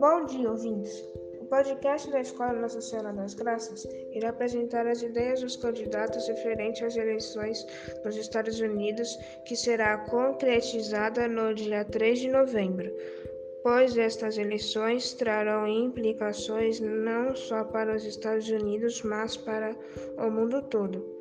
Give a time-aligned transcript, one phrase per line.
[0.00, 1.04] Bom dia, ouvintes.
[1.42, 6.82] O podcast da Escola Nossa Senhora das Graças irá apresentar as ideias dos candidatos referentes
[6.82, 7.66] às eleições
[8.02, 12.90] nos Estados Unidos, que será concretizada no dia 3 de novembro,
[13.62, 19.76] pois estas eleições trarão implicações não só para os Estados Unidos, mas para
[20.16, 21.19] o mundo todo.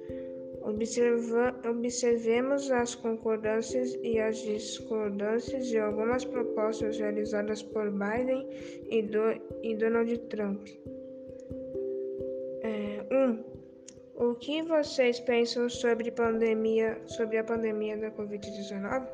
[0.69, 8.47] Observa, observemos as concordâncias e as discordâncias de algumas propostas realizadas por Biden
[8.87, 9.31] e, do,
[9.63, 10.67] e Donald Trump.
[11.51, 12.59] 1.
[12.61, 13.43] É, um,
[14.15, 19.07] o que vocês pensam sobre, pandemia, sobre a pandemia da Covid-19?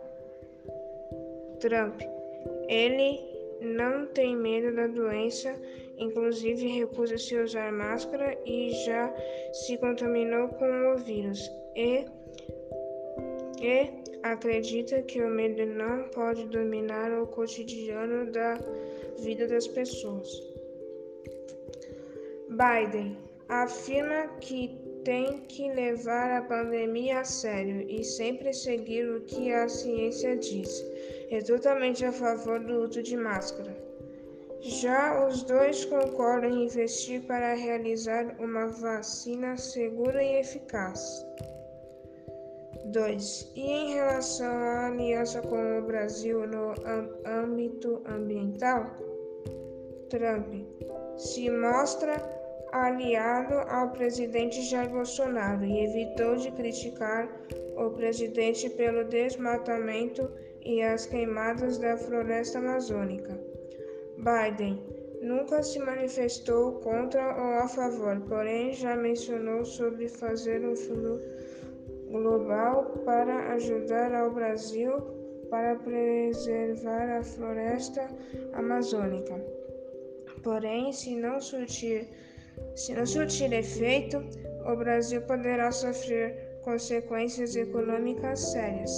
[1.61, 2.01] Trump.
[2.67, 5.53] Ele não tem medo da doença,
[5.97, 9.13] inclusive recusa-se usar máscara e já
[9.53, 11.39] se contaminou com o vírus.
[11.75, 12.05] E,
[13.61, 13.89] e
[14.23, 18.59] acredita que o medo não pode dominar o cotidiano da
[19.19, 20.27] vida das pessoas.
[22.49, 23.17] Biden
[23.49, 29.69] afirma que tem que levar a pandemia a sério e sempre seguir o que a
[29.69, 30.83] ciência diz.
[31.29, 33.75] É totalmente a favor do uso de máscara.
[34.61, 41.25] Já os dois concordam em investir para realizar uma vacina segura e eficaz.
[42.85, 43.51] 2.
[43.55, 46.73] E em relação à aliança com o Brasil no
[47.25, 48.95] âmbito ambiental?
[50.09, 50.53] Trump
[51.17, 52.13] se mostra
[52.75, 57.29] aliado ao presidente Jair Bolsonaro e evitou de criticar
[57.77, 60.29] o presidente pelo desmatamento
[60.61, 63.39] e as queimadas da floresta amazônica.
[64.17, 64.83] Biden
[65.21, 71.21] nunca se manifestou contra ou a favor, porém já mencionou sobre fazer um fundo
[72.09, 74.91] global para ajudar ao Brasil
[75.49, 78.07] para preservar a floresta
[78.53, 79.33] amazônica.
[80.43, 82.07] Porém, se não surtir
[82.75, 84.17] se não surtir efeito,
[84.65, 88.91] o Brasil poderá sofrer consequências econômicas sérias.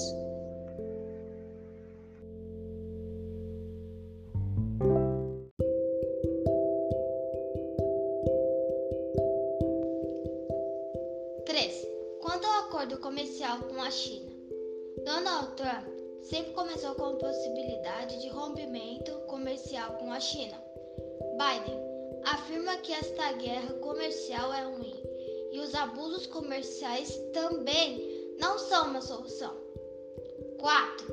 [11.46, 11.88] Três.
[12.22, 14.32] Quanto ao acordo comercial com a China,
[15.06, 15.88] Donald Trump
[16.22, 20.58] sempre começou com a possibilidade de rompimento comercial com a China.
[21.38, 21.87] Biden
[22.32, 25.02] afirma que esta guerra comercial é ruim
[25.52, 29.56] e os abusos comerciais também não são uma solução.
[30.60, 31.08] 4.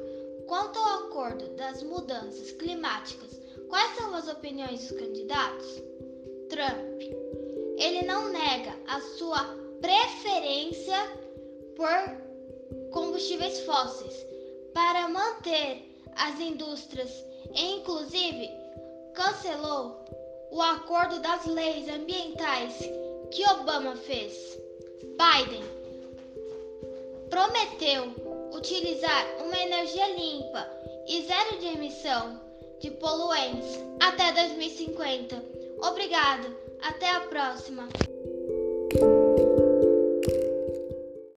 [0.46, 5.82] Quanto ao acordo das mudanças climáticas, quais são as opiniões dos candidatos?
[6.48, 7.00] Trump.
[7.78, 9.44] Ele não nega a sua
[9.80, 10.96] preferência
[11.76, 14.26] por combustíveis fósseis
[14.72, 15.82] para manter
[16.16, 18.50] as indústrias e, inclusive,
[19.14, 20.04] cancelou
[20.54, 22.78] o acordo das leis ambientais
[23.32, 24.56] que Obama fez.
[25.18, 25.64] Biden
[27.28, 28.14] prometeu
[28.52, 30.64] utilizar uma energia limpa
[31.08, 32.40] e zero de emissão
[32.78, 35.44] de poluentes até 2050.
[35.82, 37.88] Obrigado, até a próxima.